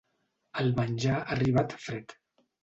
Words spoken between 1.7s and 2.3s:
fred.